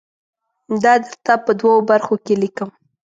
[0.83, 2.69] دا درته په دوو برخو کې لیکم.